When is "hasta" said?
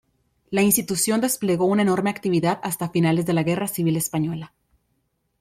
2.63-2.89